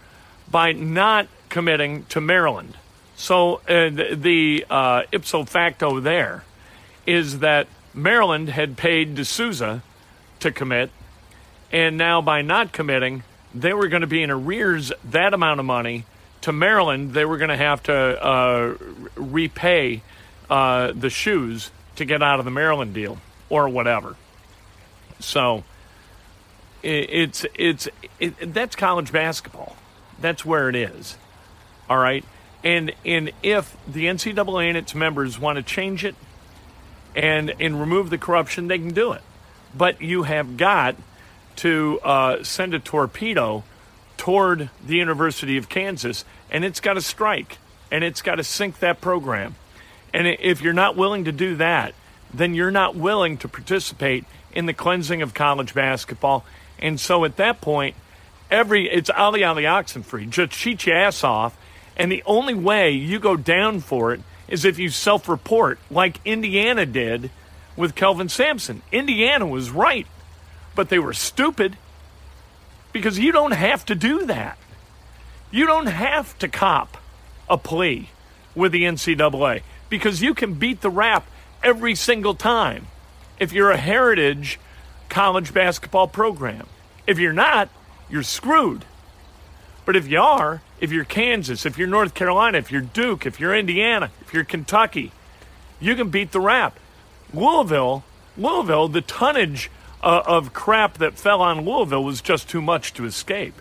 by 0.51 0.73
not 0.73 1.27
committing 1.49 2.05
to 2.07 2.21
Maryland. 2.21 2.77
So 3.17 3.57
uh, 3.69 3.91
the 3.91 4.67
uh, 4.69 5.03
ipso 5.13 5.45
facto 5.45 6.01
there 6.01 6.45
is 7.07 7.41
that 7.41 7.67
Maryland 7.93 8.49
had 8.49 8.77
paid 8.77 9.15
De 9.15 9.25
Sousa 9.25 9.83
to 10.41 10.51
commit, 10.51 10.91
and 11.71 11.97
now 11.97 12.21
by 12.21 12.43
not 12.43 12.73
committing, 12.73 13.23
they 13.55 13.73
were 13.73 13.89
going 13.89 14.01
to 14.01 14.07
be 14.07 14.23
in 14.23 14.31
arrears 14.31 14.93
that 15.05 15.33
amount 15.33 15.61
of 15.61 15.67
money 15.67 16.05
to 16.41 16.53
Maryland. 16.53 17.13
They 17.13 17.25
were 17.25 17.39
going 17.39 17.51
to 17.51 17.57
have 17.57 17.83
to 17.85 17.95
uh, 17.95 18.75
repay 19.15 20.03
uh, 20.51 20.93
the 20.93 21.11
shoes 21.11 21.71
to 21.97 22.05
get 22.05 22.23
out 22.23 22.39
of 22.39 22.45
the 22.45 22.51
Maryland 22.51 22.95
deal 22.95 23.19
or 23.49 23.69
whatever. 23.69 24.17
So 25.21 25.65
it, 26.83 27.09
it's 27.11 27.47
it's 27.55 27.89
it, 28.21 28.53
that's 28.53 28.77
college 28.77 29.13
basketball. 29.13 29.77
That's 30.21 30.45
where 30.45 30.69
it 30.69 30.77
is. 30.77 31.17
All 31.89 31.99
right 31.99 32.25
And 32.63 32.93
and 33.05 33.33
if 33.43 33.77
the 33.87 34.07
NCAA 34.07 34.69
and 34.69 34.77
its 34.77 34.95
members 34.95 35.39
want 35.39 35.57
to 35.57 35.63
change 35.63 36.05
it 36.05 36.15
and 37.15 37.55
and 37.61 37.81
remove 37.81 38.11
the 38.11 38.19
corruption, 38.19 38.69
they 38.69 38.79
can 38.79 38.93
do 38.95 39.13
it. 39.13 39.23
But 39.77 40.01
you 40.01 40.25
have 40.25 40.57
got 40.57 40.97
to 41.57 42.01
uh, 42.03 42.43
send 42.43 42.75
a 42.75 42.79
torpedo 42.79 43.65
toward 44.17 44.71
the 44.85 44.97
University 44.97 45.57
of 45.57 45.69
Kansas, 45.69 46.25
and 46.51 46.65
it's 46.65 46.81
got 46.81 46.95
to 46.95 47.01
strike, 47.01 47.59
and 47.91 48.05
it's 48.05 48.23
got 48.23 48.37
to 48.37 48.45
sink 48.45 48.79
that 48.79 49.01
program. 49.01 49.57
And 50.15 50.29
if 50.29 50.63
you're 50.63 50.73
not 50.73 50.97
willing 50.97 51.25
to 51.25 51.33
do 51.33 51.57
that, 51.57 51.93
then 52.33 52.55
you're 52.55 52.71
not 52.71 52.95
willing 52.95 53.37
to 53.39 53.49
participate 53.49 54.25
in 54.53 54.67
the 54.67 54.73
cleansing 54.73 55.21
of 55.23 55.35
college 55.35 55.75
basketball. 55.75 56.45
And 56.79 57.01
so 57.01 57.25
at 57.25 57.37
that 57.37 57.61
point, 57.61 57.97
every 58.49 58.89
it's 58.89 59.11
Ali 59.11 59.43
Ali 59.43 59.65
Oxenfree. 59.65 60.31
Just 60.31 60.53
cheat 60.53 60.87
your 60.87 60.97
ass 60.97 61.25
off. 61.25 61.59
And 61.97 62.13
the 62.13 62.23
only 62.27 62.55
way 62.55 62.93
you 62.93 63.19
go 63.19 63.37
down 63.37 63.81
for 63.81 64.15
it 64.15 64.21
is 64.47 64.65
if 64.65 64.79
you 64.79 64.89
self 64.89 65.29
report, 65.29 65.81
like 65.91 66.21
Indiana 66.25 66.87
did 66.87 67.31
with 67.77 67.97
Kelvin 67.97 68.29
Sampson. 68.29 68.83
Indiana 68.93 69.47
was 69.47 69.71
right, 69.71 70.07
but 70.77 70.91
they 70.91 71.01
were 71.01 71.13
stupid 71.13 71.77
because 72.93 73.19
you 73.19 73.33
don't 73.33 73.53
have 73.53 73.85
to 73.87 73.97
do 73.97 74.27
that. 74.27 74.57
You 75.51 75.67
don't 75.67 75.87
have 75.87 76.39
to 76.39 76.47
cop 76.47 76.99
a 77.51 77.59
plea 77.59 78.11
with 78.55 78.71
the 78.71 78.85
NCAA 78.85 79.63
because 79.89 80.23
you 80.23 80.35
can 80.35 80.55
beat 80.55 80.81
the 80.81 80.91
rap 80.91 81.27
every 81.63 81.95
single 81.95 82.35
time 82.35 82.87
if 83.39 83.53
you're 83.53 83.71
a 83.71 83.77
heritage 83.77 84.59
college 85.09 85.53
basketball 85.55 86.09
program. 86.09 86.67
If 87.07 87.19
you're 87.19 87.33
not, 87.33 87.69
you're 88.09 88.23
screwed. 88.23 88.85
But 89.85 89.97
if 89.97 90.09
you 90.09 90.21
are, 90.21 90.63
if 90.81 90.91
you're 90.93 91.05
Kansas, 91.05 91.67
if 91.67 91.77
you're 91.77 91.89
North 91.89 92.15
Carolina, 92.15 92.59
if 92.59 92.73
you're 92.73 92.81
Duke, 92.81 93.27
if 93.27 93.39
you're 93.39 93.55
Indiana, 93.55 94.11
if 94.23 94.33
you're 94.33 94.45
Kentucky, 94.45 95.13
you 95.81 95.95
can 95.95 96.09
beat 96.09 96.33
the 96.33 96.41
rap. 96.41 96.79
Louisville, 97.33 98.05
Louisville, 98.37 98.89
the 98.89 99.01
tonnage 99.01 99.71
uh, 100.03 100.23
of 100.27 100.53
crap 100.53 100.99
that 100.99 101.15
fell 101.15 101.43
on 101.43 101.65
Louisville 101.65 102.05
was 102.05 102.21
just 102.21 102.49
too 102.49 102.63
much 102.63 102.95
to 102.95 103.05
escape. 103.05 103.55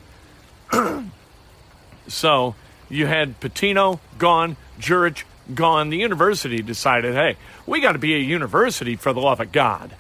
so 2.08 2.56
you 2.90 3.08
had 3.08 3.40
Pitino 3.40 4.00
gone, 4.18 4.56
Jurich 4.80 5.26
gone. 5.54 5.90
The 5.90 5.98
university 5.98 6.62
decided, 6.62 7.16
hey, 7.16 7.38
we 7.66 7.82
got 7.82 7.94
to 7.94 8.00
be 8.00 8.16
a 8.16 8.20
university 8.20 8.96
for 8.96 9.14
the 9.14 9.20
love 9.20 9.40
of 9.40 9.52
God. 9.52 9.96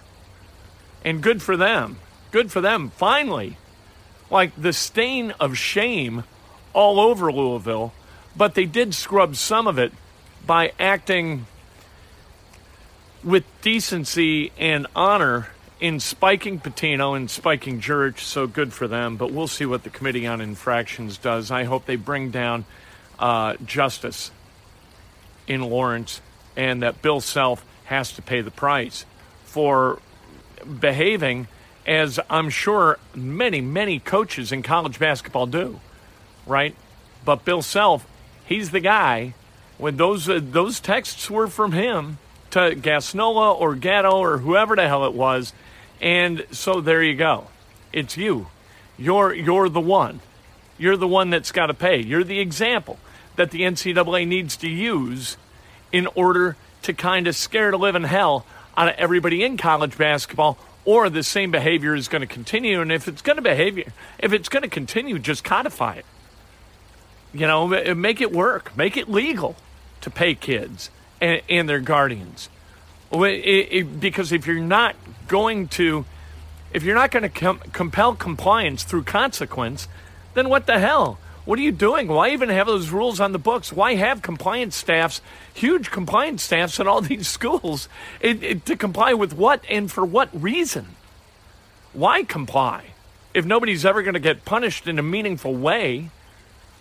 And 1.03 1.21
good 1.21 1.41
for 1.41 1.57
them. 1.57 1.97
Good 2.31 2.51
for 2.51 2.61
them. 2.61 2.89
Finally, 2.89 3.57
like 4.29 4.53
the 4.59 4.73
stain 4.73 5.31
of 5.39 5.57
shame 5.57 6.23
all 6.73 6.99
over 6.99 7.31
Louisville, 7.31 7.93
but 8.35 8.55
they 8.55 8.65
did 8.65 8.95
scrub 8.95 9.35
some 9.35 9.67
of 9.67 9.77
it 9.77 9.91
by 10.45 10.73
acting 10.79 11.45
with 13.23 13.43
decency 13.61 14.51
and 14.57 14.87
honor 14.95 15.49
in 15.79 15.99
spiking 15.99 16.59
Pitino 16.59 17.15
and 17.15 17.29
spiking 17.29 17.79
Jurich, 17.79 18.19
so 18.19 18.47
good 18.47 18.73
for 18.73 18.87
them. 18.87 19.17
But 19.17 19.31
we'll 19.31 19.47
see 19.47 19.65
what 19.65 19.83
the 19.83 19.89
Committee 19.89 20.25
on 20.25 20.41
Infractions 20.41 21.17
does. 21.17 21.51
I 21.51 21.65
hope 21.65 21.85
they 21.85 21.95
bring 21.95 22.31
down 22.31 22.65
uh, 23.19 23.55
justice 23.65 24.31
in 25.47 25.61
Lawrence 25.61 26.21
and 26.55 26.83
that 26.83 27.01
Bill 27.01 27.21
Self 27.21 27.65
has 27.85 28.11
to 28.13 28.21
pay 28.21 28.41
the 28.41 28.51
price 28.51 29.05
for 29.43 29.99
behaving 30.79 31.47
as 31.85 32.19
I'm 32.29 32.49
sure 32.49 32.97
many, 33.13 33.61
many 33.61 33.99
coaches 33.99 34.51
in 34.51 34.63
college 34.63 34.99
basketball 34.99 35.47
do, 35.47 35.79
right? 36.45 36.75
But 37.25 37.45
Bill 37.45 37.61
Self, 37.61 38.07
he's 38.45 38.71
the 38.71 38.79
guy. 38.79 39.33
When 39.77 39.97
those 39.97 40.29
uh, 40.29 40.39
those 40.41 40.79
texts 40.79 41.29
were 41.29 41.47
from 41.47 41.71
him 41.71 42.19
to 42.51 42.75
Gassnola 42.75 43.59
or 43.59 43.75
Gatto 43.75 44.11
or 44.11 44.37
whoever 44.37 44.75
the 44.75 44.87
hell 44.87 45.05
it 45.05 45.13
was, 45.13 45.51
and 45.99 46.45
so 46.51 46.79
there 46.79 47.03
you 47.03 47.15
go. 47.15 47.47
It's 47.91 48.15
you. 48.15 48.47
You're 48.97 49.33
you're 49.33 49.69
the 49.69 49.81
one. 49.81 50.21
You're 50.77 50.97
the 50.97 51.07
one 51.07 51.31
that's 51.31 51.51
got 51.51 51.67
to 51.67 51.73
pay. 51.73 52.01
You're 52.01 52.23
the 52.23 52.39
example 52.39 52.97
that 53.35 53.51
the 53.51 53.61
NCAA 53.61 54.27
needs 54.27 54.57
to 54.57 54.69
use 54.69 55.37
in 55.91 56.07
order 56.15 56.55
to 56.83 56.93
kind 56.93 57.27
of 57.27 57.35
scare 57.35 57.71
the 57.71 57.77
living 57.77 58.03
hell 58.03 58.45
out 58.75 58.89
of 58.89 58.95
everybody 58.97 59.43
in 59.43 59.57
college 59.57 59.97
basketball 59.97 60.57
or 60.85 61.09
the 61.09 61.23
same 61.23 61.51
behavior 61.51 61.95
is 61.95 62.07
going 62.07 62.21
to 62.21 62.27
continue. 62.27 62.81
And 62.81 62.91
if 62.91 63.07
it's 63.07 63.21
going 63.21 63.37
to 63.37 63.41
behave, 63.41 63.77
if 64.19 64.33
it's 64.33 64.49
going 64.49 64.63
to 64.63 64.69
continue, 64.69 65.19
just 65.19 65.43
codify 65.43 65.95
it. 65.95 66.05
You 67.33 67.47
know, 67.47 67.67
make 67.95 68.21
it 68.21 68.31
work, 68.31 68.75
make 68.77 68.97
it 68.97 69.09
legal 69.09 69.55
to 70.01 70.09
pay 70.09 70.35
kids 70.35 70.91
and, 71.19 71.41
and 71.49 71.67
their 71.67 71.79
guardians. 71.79 72.49
It, 73.11 73.71
it, 73.71 73.99
because 73.99 74.31
if 74.31 74.45
you're 74.45 74.59
not 74.59 74.95
going 75.27 75.67
to, 75.69 76.05
if 76.73 76.83
you're 76.83 76.95
not 76.95 77.11
going 77.11 77.23
to 77.23 77.29
com- 77.29 77.59
compel 77.71 78.15
compliance 78.15 78.83
through 78.83 79.03
consequence, 79.03 79.87
then 80.33 80.49
what 80.49 80.65
the 80.67 80.79
hell? 80.79 81.17
What 81.45 81.59
are 81.59 81.61
you 81.61 81.73
doing? 81.73 82.07
Why 82.07 82.29
even 82.29 82.49
have 82.49 82.67
those 82.67 82.89
rules 82.89 83.19
on 83.19 83.33
the 83.33 83.39
books? 83.39 83.73
Why 83.73 83.95
have 83.95 84.21
compliance 84.21 84.75
staffs, 84.75 85.21
huge 85.53 85.91
compliance 85.91 86.41
staffs 86.41 86.79
at 86.79 86.87
all 86.87 87.01
these 87.01 87.27
schools 87.27 87.89
it, 88.21 88.43
it, 88.43 88.65
to 88.65 88.77
comply 88.77 89.13
with 89.13 89.33
what 89.33 89.63
and 89.69 89.91
for 89.91 90.05
what 90.05 90.29
reason? 90.39 90.95
Why 91.91 92.23
comply 92.23 92.85
if 93.33 93.45
nobody's 93.45 93.85
ever 93.85 94.03
going 94.03 94.13
to 94.13 94.19
get 94.19 94.45
punished 94.45 94.87
in 94.87 94.99
a 94.99 95.03
meaningful 95.03 95.53
way 95.53 96.09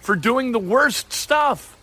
for 0.01 0.15
doing 0.15 0.53
the 0.53 0.59
worst 0.59 1.13
stuff? 1.13 1.77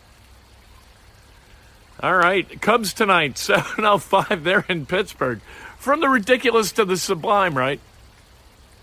All 2.01 2.15
right, 2.15 2.61
Cubs 2.61 2.93
tonight, 2.93 3.33
7.05 3.35 4.43
there 4.43 4.65
in 4.69 4.85
Pittsburgh. 4.85 5.41
From 5.77 5.99
the 5.99 6.07
ridiculous 6.07 6.71
to 6.73 6.85
the 6.85 6.95
sublime, 6.95 7.57
right? 7.57 7.81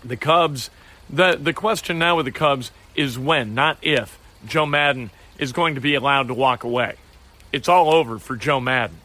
The 0.03 0.17
Cubs, 0.17 0.69
the, 1.09 1.35
the 1.35 1.53
question 1.53 1.97
now 1.97 2.15
with 2.17 2.25
the 2.25 2.31
Cubs 2.31 2.71
is 2.97 3.17
when, 3.17 3.53
not 3.53 3.77
if, 3.81 4.19
Joe 4.45 4.65
Maddon 4.65 5.11
is 5.37 5.53
going 5.53 5.75
to 5.75 5.81
be 5.81 5.95
allowed 5.95 6.27
to 6.27 6.33
walk 6.33 6.63
away. 6.63 6.95
It's 7.53 7.69
all 7.69 7.93
over 7.93 8.19
for 8.19 8.35
Joe 8.35 8.59
Maddon. 8.59 8.97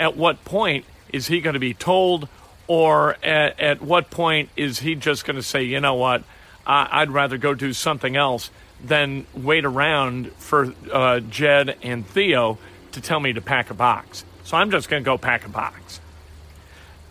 At 0.00 0.16
what 0.16 0.44
point 0.44 0.86
is 1.12 1.28
he 1.28 1.40
going 1.40 1.54
to 1.54 1.60
be 1.60 1.74
told, 1.74 2.26
or 2.66 3.16
at, 3.22 3.60
at 3.60 3.82
what 3.82 4.10
point 4.10 4.48
is 4.56 4.80
he 4.80 4.94
just 4.94 5.24
going 5.24 5.36
to 5.36 5.42
say, 5.42 5.62
you 5.62 5.78
know 5.78 5.94
what, 5.94 6.24
I, 6.66 7.00
would 7.00 7.12
rather 7.12 7.36
go 7.36 7.54
do 7.54 7.74
something 7.74 8.16
else 8.16 8.50
than 8.82 9.26
wait 9.34 9.64
around 9.64 10.32
for 10.32 10.74
uh, 10.90 11.20
Jed 11.20 11.76
and 11.82 12.06
Theo 12.06 12.58
to 12.92 13.00
tell 13.00 13.20
me 13.20 13.34
to 13.34 13.42
pack 13.42 13.70
a 13.70 13.74
box? 13.74 14.24
So 14.44 14.56
I'm 14.56 14.70
just 14.70 14.88
going 14.88 15.02
to 15.02 15.04
go 15.04 15.18
pack 15.18 15.44
a 15.44 15.50
box. 15.50 16.00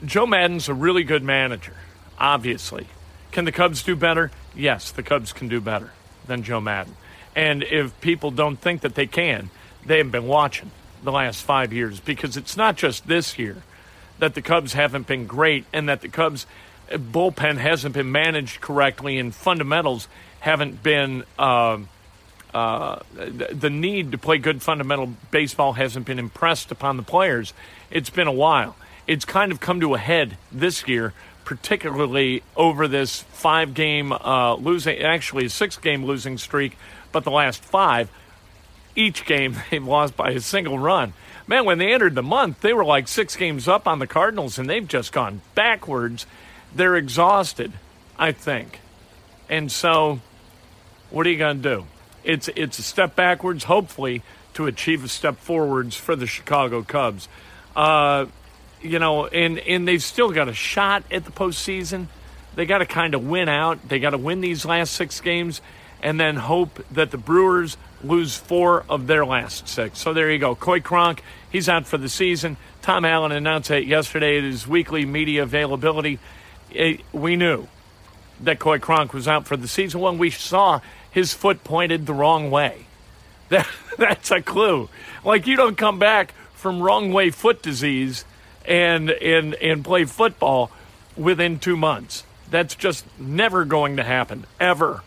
Joe 0.03 0.25
Maddon's 0.25 0.67
a 0.67 0.73
really 0.73 1.03
good 1.03 1.23
manager, 1.23 1.75
obviously. 2.17 2.87
Can 3.31 3.45
the 3.45 3.51
Cubs 3.51 3.83
do 3.83 3.95
better? 3.95 4.31
Yes, 4.55 4.91
the 4.91 5.03
Cubs 5.03 5.31
can 5.31 5.47
do 5.47 5.61
better 5.61 5.91
than 6.27 6.43
Joe 6.43 6.61
Maddon. 6.61 6.95
And 7.35 7.63
if 7.63 7.99
people 8.01 8.31
don't 8.31 8.57
think 8.57 8.81
that 8.81 8.95
they 8.95 9.07
can, 9.07 9.49
they 9.85 9.97
have 9.97 10.11
been 10.11 10.27
watching 10.27 10.71
the 11.03 11.11
last 11.11 11.41
five 11.41 11.73
years 11.73 11.99
because 11.99 12.37
it's 12.37 12.55
not 12.55 12.77
just 12.77 13.07
this 13.07 13.37
year 13.37 13.57
that 14.19 14.35
the 14.35 14.41
Cubs 14.41 14.73
haven't 14.73 15.07
been 15.07 15.25
great 15.25 15.65
and 15.73 15.89
that 15.89 16.01
the 16.01 16.07
Cubs 16.07 16.45
uh, 16.91 16.97
bullpen 16.97 17.57
hasn't 17.57 17.93
been 17.93 18.11
managed 18.11 18.61
correctly 18.61 19.17
and 19.17 19.33
fundamentals 19.33 20.07
haven't 20.39 20.81
been. 20.83 21.23
Uh, 21.37 21.79
uh, 22.53 22.99
the 23.15 23.71
need 23.71 24.11
to 24.11 24.17
play 24.19 24.37
good 24.37 24.61
fundamental 24.61 25.11
baseball 25.31 25.73
hasn't 25.73 26.05
been 26.05 26.19
impressed 26.19 26.71
upon 26.71 26.97
the 26.97 27.03
players. 27.03 27.51
It's 27.89 28.11
been 28.11 28.27
a 28.27 28.31
while. 28.31 28.75
It's 29.07 29.25
kind 29.25 29.51
of 29.51 29.59
come 29.59 29.79
to 29.79 29.95
a 29.95 29.97
head 29.97 30.37
this 30.51 30.87
year 30.87 31.13
particularly 31.45 32.43
over 32.55 32.87
this 32.87 33.21
five 33.21 33.73
game 33.73 34.11
uh, 34.11 34.55
losing, 34.55 34.99
actually 34.99 35.47
six 35.49 35.77
game 35.77 36.05
losing 36.05 36.37
streak, 36.37 36.77
but 37.11 37.23
the 37.23 37.31
last 37.31 37.63
five, 37.63 38.09
each 38.95 39.25
game 39.25 39.55
they've 39.71 39.85
lost 39.85 40.15
by 40.15 40.31
a 40.31 40.39
single 40.39 40.79
run. 40.79 41.13
Man, 41.45 41.65
when 41.65 41.77
they 41.77 41.93
entered 41.93 42.15
the 42.15 42.23
month, 42.23 42.61
they 42.61 42.73
were 42.73 42.85
like 42.85 43.07
six 43.07 43.35
games 43.35 43.67
up 43.67 43.87
on 43.87 43.99
the 43.99 44.07
Cardinals, 44.07 44.57
and 44.57 44.69
they've 44.69 44.87
just 44.87 45.11
gone 45.11 45.41
backwards. 45.55 46.25
They're 46.73 46.95
exhausted, 46.95 47.73
I 48.17 48.31
think. 48.31 48.79
And 49.49 49.71
so, 49.71 50.21
what 51.09 51.27
are 51.27 51.29
you 51.29 51.37
going 51.37 51.61
to 51.61 51.75
do? 51.75 51.85
It's, 52.23 52.49
it's 52.55 52.79
a 52.79 52.83
step 52.83 53.15
backwards, 53.15 53.65
hopefully, 53.65 54.23
to 54.53 54.67
achieve 54.67 55.03
a 55.03 55.09
step 55.09 55.37
forwards 55.37 55.97
for 55.97 56.15
the 56.15 56.27
Chicago 56.27 56.81
Cubs. 56.81 57.27
Uh, 57.75 58.27
you 58.83 58.99
know, 58.99 59.25
and 59.27 59.59
and 59.59 59.87
they've 59.87 60.03
still 60.03 60.31
got 60.31 60.49
a 60.49 60.53
shot 60.53 61.03
at 61.11 61.25
the 61.25 61.31
postseason. 61.31 62.07
They 62.55 62.65
got 62.65 62.79
to 62.79 62.85
kind 62.85 63.15
of 63.15 63.27
win 63.27 63.49
out. 63.49 63.87
They 63.87 63.99
got 63.99 64.11
to 64.11 64.17
win 64.17 64.41
these 64.41 64.65
last 64.65 64.93
six 64.93 65.19
games, 65.21 65.61
and 66.01 66.19
then 66.19 66.35
hope 66.35 66.85
that 66.91 67.11
the 67.11 67.17
Brewers 67.17 67.77
lose 68.03 68.35
four 68.35 68.85
of 68.89 69.07
their 69.07 69.25
last 69.25 69.67
six. 69.67 69.99
So 69.99 70.13
there 70.13 70.29
you 70.29 70.37
go. 70.37 70.55
Coy 70.55 70.81
Cronk, 70.81 71.23
he's 71.49 71.69
out 71.69 71.87
for 71.87 71.97
the 71.97 72.09
season. 72.09 72.57
Tom 72.81 73.05
Allen 73.05 73.31
announced 73.31 73.71
it 73.71 73.85
yesterday 73.85 74.37
at 74.37 74.43
his 74.43 74.67
weekly 74.67 75.05
media 75.05 75.43
availability. 75.43 76.19
It, 76.69 77.01
we 77.13 77.35
knew 77.35 77.67
that 78.41 78.59
Coy 78.59 78.79
Cronk 78.79 79.13
was 79.13 79.27
out 79.27 79.47
for 79.47 79.55
the 79.55 79.67
season 79.67 80.01
when 80.01 80.17
we 80.17 80.29
saw 80.29 80.81
his 81.09 81.33
foot 81.33 81.63
pointed 81.63 82.05
the 82.05 82.13
wrong 82.13 82.51
way. 82.51 82.85
That, 83.49 83.67
that's 83.97 84.31
a 84.31 84.41
clue. 84.41 84.89
Like 85.23 85.45
you 85.45 85.55
don't 85.55 85.77
come 85.77 85.99
back 85.99 86.33
from 86.55 86.81
wrong 86.81 87.13
way 87.13 87.29
foot 87.29 87.61
disease 87.61 88.25
and 88.65 89.09
and 89.09 89.53
and 89.55 89.83
play 89.83 90.05
football 90.05 90.71
within 91.15 91.59
two 91.59 91.77
months. 91.77 92.23
That's 92.49 92.75
just 92.75 93.05
never 93.19 93.65
going 93.65 93.97
to 93.97 94.03
happen 94.03 94.45
ever. 94.59 95.01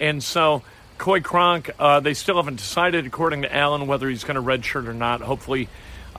And 0.00 0.22
so, 0.22 0.62
Coy 0.98 1.20
Cronk, 1.20 1.70
uh, 1.78 2.00
they 2.00 2.14
still 2.14 2.36
haven't 2.36 2.56
decided, 2.56 3.06
according 3.06 3.42
to 3.42 3.54
Allen, 3.54 3.86
whether 3.86 4.08
he's 4.08 4.24
going 4.24 4.36
to 4.36 4.42
redshirt 4.42 4.86
or 4.86 4.94
not. 4.94 5.20
Hopefully, 5.20 5.68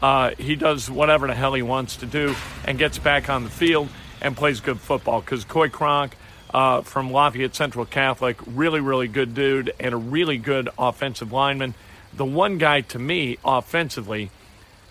uh, 0.02 0.32
he 0.38 0.56
does 0.56 0.90
whatever 0.90 1.28
the 1.28 1.36
hell 1.36 1.54
he 1.54 1.62
wants 1.62 1.98
to 1.98 2.06
do 2.06 2.36
and 2.66 2.78
gets 2.78 2.98
back 2.98 3.30
on 3.30 3.44
the 3.44 3.50
field 3.50 3.90
and 4.22 4.36
plays 4.36 4.60
good 4.60 4.80
football. 4.80 5.22
Because 5.22 5.46
Coy 5.46 5.70
Cronk 5.70 6.16
uh, 6.54 6.82
from 6.82 7.12
Lafayette 7.12 7.56
Central 7.56 7.86
Catholic, 7.86 8.38
really, 8.46 8.80
really 8.80 9.08
good 9.08 9.34
dude 9.34 9.74
and 9.80 9.94
a 9.94 9.98
really 9.98 10.38
good 10.38 10.70
offensive 10.78 11.32
lineman. 11.32 11.74
The 12.14 12.26
one 12.26 12.58
guy 12.58 12.82
to 12.82 13.00
me 13.00 13.38
offensively 13.44 14.30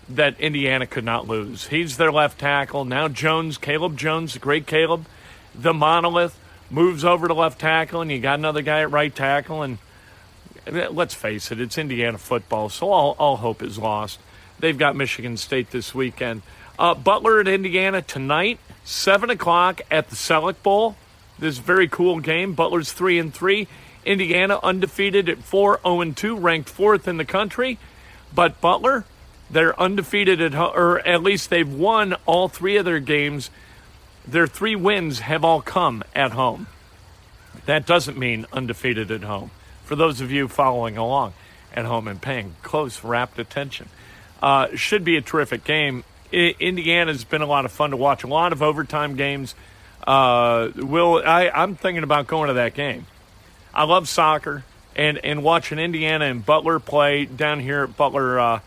that 0.09 0.39
Indiana 0.39 0.85
could 0.85 1.03
not 1.03 1.27
lose. 1.27 1.67
He's 1.67 1.97
their 1.97 2.11
left 2.11 2.39
tackle. 2.39 2.85
Now 2.85 3.07
Jones, 3.07 3.57
Caleb 3.57 3.97
Jones, 3.97 4.33
the 4.33 4.39
great 4.39 4.67
Caleb, 4.67 5.05
the 5.55 5.73
monolith, 5.73 6.37
moves 6.69 7.05
over 7.05 7.27
to 7.27 7.33
left 7.33 7.59
tackle, 7.59 8.01
and 8.01 8.11
you 8.11 8.19
got 8.19 8.39
another 8.39 8.61
guy 8.61 8.81
at 8.81 8.91
right 8.91 9.13
tackle. 9.13 9.63
And 9.63 9.77
let's 10.71 11.13
face 11.13 11.51
it, 11.51 11.61
it's 11.61 11.77
Indiana 11.77 12.17
football, 12.17 12.69
so 12.69 12.91
all, 12.91 13.15
all 13.19 13.37
hope 13.37 13.61
is 13.61 13.77
lost. 13.77 14.19
They've 14.59 14.77
got 14.77 14.95
Michigan 14.95 15.37
State 15.37 15.71
this 15.71 15.93
weekend. 15.93 16.41
Uh, 16.77 16.95
Butler 16.95 17.39
at 17.39 17.47
Indiana 17.47 18.01
tonight, 18.01 18.59
7 18.83 19.29
o'clock 19.29 19.81
at 19.91 20.09
the 20.09 20.15
Sellick 20.15 20.61
Bowl. 20.63 20.95
This 21.37 21.57
very 21.57 21.87
cool 21.87 22.19
game. 22.19 22.53
Butler's 22.53 22.91
3 22.91 23.19
and 23.19 23.33
3. 23.33 23.67
Indiana 24.05 24.59
undefeated 24.63 25.29
at 25.29 25.39
4 25.39 25.79
0 25.83 26.11
2, 26.11 26.37
ranked 26.37 26.69
fourth 26.69 27.07
in 27.07 27.17
the 27.17 27.25
country. 27.25 27.77
But 28.33 28.59
Butler, 28.59 29.05
they're 29.53 29.79
undefeated 29.79 30.41
at 30.41 30.53
home, 30.53 30.71
or 30.75 30.99
at 30.99 31.23
least 31.23 31.49
they've 31.49 31.71
won 31.71 32.15
all 32.25 32.47
three 32.47 32.77
of 32.77 32.85
their 32.85 32.99
games. 32.99 33.49
Their 34.27 34.47
three 34.47 34.75
wins 34.75 35.19
have 35.19 35.43
all 35.43 35.61
come 35.61 36.03
at 36.15 36.31
home. 36.31 36.67
That 37.65 37.85
doesn't 37.85 38.17
mean 38.17 38.45
undefeated 38.51 39.11
at 39.11 39.23
home. 39.23 39.51
For 39.85 39.95
those 39.95 40.21
of 40.21 40.31
you 40.31 40.47
following 40.47 40.97
along 40.97 41.33
at 41.73 41.85
home 41.85 42.07
and 42.07 42.21
paying 42.21 42.55
close, 42.61 43.03
rapt 43.03 43.39
attention, 43.39 43.89
uh, 44.41 44.67
should 44.75 45.03
be 45.03 45.17
a 45.17 45.21
terrific 45.21 45.63
game. 45.63 46.03
I- 46.31 46.55
Indiana's 46.59 47.23
been 47.23 47.41
a 47.41 47.45
lot 47.45 47.65
of 47.65 47.71
fun 47.71 47.91
to 47.91 47.97
watch. 47.97 48.23
A 48.23 48.27
lot 48.27 48.53
of 48.53 48.61
overtime 48.61 49.15
games. 49.15 49.55
Uh, 50.05 50.69
will 50.75 51.21
I, 51.25 51.49
I'm 51.49 51.75
thinking 51.75 52.03
about 52.03 52.27
going 52.27 52.47
to 52.47 52.55
that 52.55 52.73
game. 52.73 53.05
I 53.73 53.83
love 53.85 54.09
soccer 54.09 54.63
and 54.95 55.17
and 55.19 55.43
watching 55.43 55.79
Indiana 55.79 56.25
and 56.25 56.45
Butler 56.45 56.79
play 56.79 57.25
down 57.25 57.59
here 57.59 57.83
at 57.83 57.95
Butler. 57.95 58.39
Uh, 58.39 58.59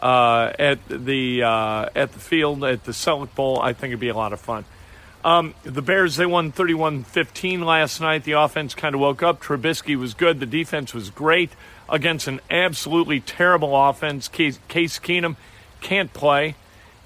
uh, 0.00 0.52
at 0.58 0.78
the 0.88 1.42
uh, 1.42 1.88
at 1.94 2.12
the 2.12 2.18
field 2.18 2.64
at 2.64 2.84
the 2.84 2.92
Sellick 2.92 3.34
Bowl. 3.34 3.60
I 3.60 3.72
think 3.72 3.90
it'd 3.90 4.00
be 4.00 4.08
a 4.08 4.16
lot 4.16 4.32
of 4.32 4.40
fun. 4.40 4.64
Um, 5.24 5.54
the 5.64 5.82
Bears 5.82 6.16
they 6.16 6.26
won 6.26 6.52
31-15 6.52 7.64
last 7.64 8.00
night. 8.00 8.24
The 8.24 8.32
offense 8.32 8.74
kind 8.74 8.94
of 8.94 9.00
woke 9.00 9.22
up. 9.22 9.42
Trubisky 9.42 9.96
was 9.96 10.14
good. 10.14 10.38
The 10.38 10.46
defense 10.46 10.94
was 10.94 11.10
great 11.10 11.50
against 11.88 12.28
an 12.28 12.40
absolutely 12.50 13.20
terrible 13.20 13.74
offense. 13.88 14.28
Case, 14.28 14.60
Case 14.68 14.98
Keenum 14.98 15.36
can't 15.80 16.12
play, 16.12 16.54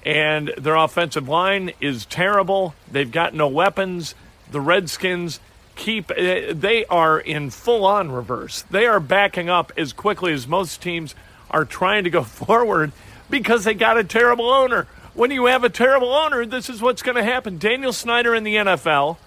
and 0.04 0.52
their 0.58 0.76
offensive 0.76 1.28
line 1.28 1.72
is 1.80 2.04
terrible. 2.04 2.74
They've 2.90 3.10
got 3.10 3.34
no 3.34 3.48
weapons. 3.48 4.14
The 4.50 4.60
Redskins 4.60 5.40
keep 5.74 6.10
uh, 6.10 6.52
they 6.52 6.84
are 6.90 7.18
in 7.18 7.50
full 7.50 7.84
on 7.84 8.12
reverse. 8.12 8.62
They 8.62 8.86
are 8.86 9.00
backing 9.00 9.48
up 9.48 9.72
as 9.76 9.92
quickly 9.92 10.32
as 10.32 10.46
most 10.46 10.82
teams 10.82 11.14
are 11.52 11.64
trying 11.64 12.04
to 12.04 12.10
go 12.10 12.22
forward 12.22 12.92
because 13.30 13.64
they 13.64 13.74
got 13.74 13.98
a 13.98 14.04
terrible 14.04 14.50
owner. 14.50 14.86
When 15.14 15.30
you 15.30 15.46
have 15.46 15.64
a 15.64 15.68
terrible 15.68 16.12
owner, 16.12 16.46
this 16.46 16.70
is 16.70 16.80
what's 16.80 17.02
going 17.02 17.16
to 17.16 17.24
happen. 17.24 17.58
Daniel 17.58 17.92
Snyder 17.92 18.34
in 18.34 18.44
the 18.44 18.56
NFL, 18.56 19.18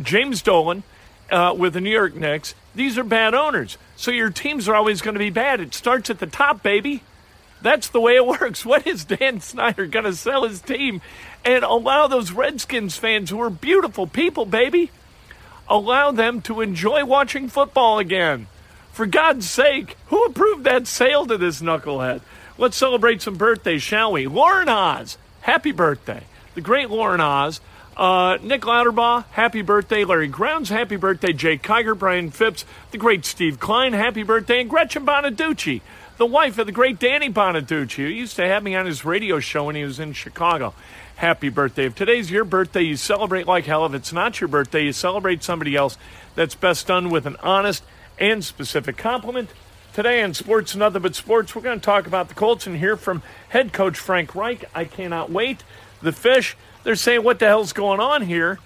James 0.00 0.42
Dolan 0.42 0.82
uh, 1.30 1.54
with 1.56 1.74
the 1.74 1.80
New 1.80 1.90
York 1.90 2.14
Knicks, 2.14 2.54
these 2.74 2.98
are 2.98 3.04
bad 3.04 3.34
owners. 3.34 3.78
So 3.96 4.10
your 4.10 4.30
teams 4.30 4.68
are 4.68 4.74
always 4.74 5.00
going 5.00 5.14
to 5.14 5.20
be 5.20 5.30
bad. 5.30 5.60
It 5.60 5.74
starts 5.74 6.10
at 6.10 6.18
the 6.18 6.26
top, 6.26 6.62
baby. 6.62 7.02
That's 7.60 7.88
the 7.88 8.00
way 8.00 8.16
it 8.16 8.26
works. 8.40 8.64
What 8.64 8.86
is 8.86 9.04
Dan 9.04 9.40
Snyder 9.40 9.86
going 9.86 10.04
to 10.04 10.14
sell 10.14 10.44
his 10.44 10.60
team 10.60 11.00
and 11.44 11.64
allow 11.64 12.06
those 12.06 12.32
Redskins 12.32 12.96
fans 12.96 13.30
who 13.30 13.40
are 13.40 13.50
beautiful 13.50 14.06
people, 14.06 14.46
baby, 14.46 14.90
allow 15.68 16.10
them 16.10 16.42
to 16.42 16.60
enjoy 16.60 17.04
watching 17.04 17.48
football 17.48 17.98
again? 17.98 18.46
For 18.92 19.06
God's 19.06 19.48
sake, 19.48 19.96
who 20.08 20.22
approved 20.24 20.64
that 20.64 20.86
sale 20.86 21.26
to 21.26 21.38
this 21.38 21.62
knucklehead? 21.62 22.20
Let's 22.58 22.76
celebrate 22.76 23.22
some 23.22 23.36
birthdays, 23.36 23.82
shall 23.82 24.12
we? 24.12 24.26
Lauren 24.26 24.68
Oz, 24.68 25.16
happy 25.40 25.72
birthday. 25.72 26.24
The 26.54 26.60
great 26.60 26.90
Lauren 26.90 27.20
Oz. 27.20 27.60
Uh, 27.96 28.38
Nick 28.42 28.62
Lauterbaugh, 28.62 29.24
happy 29.32 29.62
birthday. 29.62 30.04
Larry 30.04 30.28
Grounds, 30.28 30.68
happy 30.68 30.96
birthday. 30.96 31.32
Jake 31.32 31.62
Kiger, 31.62 31.98
Brian 31.98 32.30
Phipps, 32.30 32.64
the 32.90 32.98
great 32.98 33.24
Steve 33.24 33.58
Klein, 33.58 33.94
happy 33.94 34.22
birthday. 34.22 34.60
And 34.60 34.70
Gretchen 34.70 35.06
Bonaduce, 35.06 35.80
the 36.18 36.26
wife 36.26 36.58
of 36.58 36.66
the 36.66 36.72
great 36.72 36.98
Danny 36.98 37.30
Bonaduce, 37.30 37.94
who 37.94 38.02
used 38.02 38.36
to 38.36 38.46
have 38.46 38.62
me 38.62 38.74
on 38.74 38.86
his 38.86 39.04
radio 39.04 39.40
show 39.40 39.64
when 39.64 39.76
he 39.76 39.84
was 39.84 40.00
in 40.00 40.12
Chicago. 40.12 40.74
Happy 41.16 41.48
birthday. 41.48 41.86
If 41.86 41.94
today's 41.94 42.30
your 42.30 42.44
birthday, 42.44 42.82
you 42.82 42.96
celebrate 42.96 43.46
like 43.46 43.64
hell. 43.64 43.86
If 43.86 43.94
it's 43.94 44.12
not 44.12 44.40
your 44.40 44.48
birthday, 44.48 44.84
you 44.84 44.92
celebrate 44.92 45.42
somebody 45.42 45.76
else. 45.76 45.96
That's 46.34 46.54
best 46.54 46.86
done 46.86 47.10
with 47.10 47.26
an 47.26 47.36
honest 47.42 47.82
and 48.22 48.44
specific 48.44 48.96
compliment. 48.96 49.50
Today 49.92 50.22
on 50.22 50.32
Sports 50.32 50.76
Nothing 50.76 51.02
But 51.02 51.16
Sports, 51.16 51.56
we're 51.56 51.62
going 51.62 51.80
to 51.80 51.84
talk 51.84 52.06
about 52.06 52.28
the 52.28 52.34
Colts 52.34 52.68
and 52.68 52.76
hear 52.78 52.96
from 52.96 53.20
head 53.48 53.72
coach 53.72 53.98
Frank 53.98 54.36
Reich. 54.36 54.64
I 54.72 54.84
cannot 54.84 55.28
wait. 55.28 55.64
The 56.02 56.12
fish, 56.12 56.56
they're 56.84 56.94
saying, 56.94 57.24
what 57.24 57.40
the 57.40 57.48
hell's 57.48 57.72
going 57.72 57.98
on 57.98 58.22
here? 58.22 58.60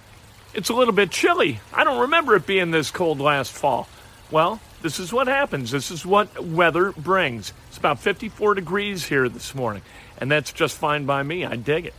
It's 0.52 0.68
a 0.68 0.74
little 0.74 0.92
bit 0.92 1.10
chilly. 1.10 1.60
I 1.72 1.84
don't 1.84 2.02
remember 2.02 2.36
it 2.36 2.46
being 2.46 2.70
this 2.70 2.90
cold 2.90 3.18
last 3.18 3.50
fall. 3.50 3.88
Well, 4.30 4.60
this 4.82 5.00
is 5.00 5.10
what 5.10 5.26
happens. 5.26 5.70
This 5.70 5.90
is 5.90 6.04
what 6.04 6.38
weather 6.38 6.92
brings. 6.92 7.54
It's 7.68 7.78
about 7.78 7.98
54 7.98 8.56
degrees 8.56 9.06
here 9.06 9.26
this 9.26 9.54
morning, 9.54 9.80
and 10.18 10.30
that's 10.30 10.52
just 10.52 10.76
fine 10.76 11.06
by 11.06 11.22
me. 11.22 11.46
I 11.46 11.56
dig 11.56 11.86
it. 11.86 11.94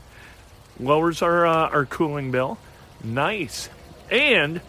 Lowers 0.80 1.24
our, 1.24 1.48
uh, 1.48 1.70
our 1.70 1.88
cooling 1.88 2.30
bill. 2.30 2.60
Nice. 3.04 3.70
And 4.12 4.62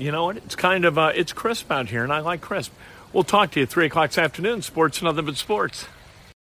you 0.00 0.12
know 0.12 0.24
what? 0.24 0.36
It's 0.38 0.56
kind 0.56 0.84
of 0.84 0.98
uh, 0.98 1.12
it's 1.14 1.32
crisp 1.32 1.70
out 1.70 1.88
here, 1.88 2.04
and 2.04 2.12
I 2.12 2.20
like 2.20 2.40
crisp. 2.40 2.72
We'll 3.12 3.24
talk 3.24 3.52
to 3.52 3.60
you 3.60 3.66
three 3.66 3.86
o'clock 3.86 4.10
this 4.10 4.18
afternoon. 4.18 4.62
Sports, 4.62 5.02
nothing 5.02 5.24
but 5.24 5.36
sports. 5.36 5.86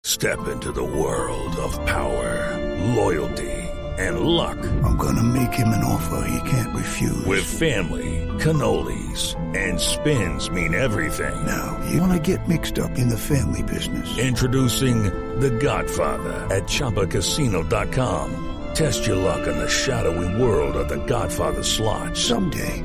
Step 0.02 0.48
into 0.48 0.70
the 0.70 0.84
world 0.84 1.56
of 1.56 1.72
power, 1.86 2.92
loyalty, 2.94 3.52
and 3.98 4.20
luck. 4.20 4.58
I'm 4.84 4.96
gonna 4.96 5.22
make 5.22 5.54
him 5.54 5.68
an 5.68 5.82
offer 5.84 6.26
he 6.28 6.50
can't 6.50 6.74
refuse. 6.74 7.24
With 7.24 7.44
family, 7.44 8.28
cannolis, 8.38 9.34
and 9.56 9.80
spins 9.80 10.50
mean 10.50 10.74
everything. 10.74 11.46
Now 11.46 11.80
you 11.90 12.00
wanna 12.00 12.20
get 12.20 12.46
mixed 12.48 12.78
up 12.78 12.98
in 12.98 13.08
the 13.08 13.16
family 13.18 13.62
business? 13.62 14.18
Introducing 14.18 15.04
the 15.40 15.50
Godfather 15.50 16.54
at 16.54 16.64
ChumbaCasino.com. 16.64 18.54
Test 18.74 19.06
your 19.06 19.16
luck 19.16 19.46
in 19.46 19.56
the 19.56 19.68
shadowy 19.68 20.42
world 20.42 20.74
of 20.76 20.88
the 20.88 21.04
Godfather 21.06 21.62
slot. 21.62 22.16
Someday, 22.16 22.84